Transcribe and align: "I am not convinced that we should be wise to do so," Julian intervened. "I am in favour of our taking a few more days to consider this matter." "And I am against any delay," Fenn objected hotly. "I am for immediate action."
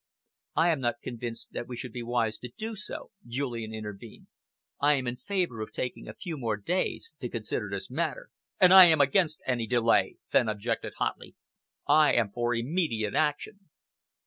"I 0.55 0.71
am 0.71 0.79
not 0.79 1.03
convinced 1.03 1.51
that 1.53 1.67
we 1.67 1.77
should 1.77 1.93
be 1.93 2.01
wise 2.01 2.39
to 2.39 2.49
do 2.57 2.75
so," 2.75 3.11
Julian 3.27 3.71
intervened. 3.71 4.29
"I 4.79 4.93
am 4.93 5.05
in 5.05 5.15
favour 5.15 5.61
of 5.61 5.67
our 5.67 5.71
taking 5.73 6.07
a 6.07 6.15
few 6.15 6.37
more 6.37 6.57
days 6.57 7.11
to 7.19 7.29
consider 7.29 7.69
this 7.69 7.91
matter." 7.91 8.29
"And 8.59 8.73
I 8.73 8.85
am 8.85 8.99
against 8.99 9.43
any 9.45 9.67
delay," 9.67 10.15
Fenn 10.31 10.49
objected 10.49 10.93
hotly. 10.97 11.35
"I 11.87 12.13
am 12.13 12.31
for 12.31 12.55
immediate 12.55 13.13
action." 13.13 13.69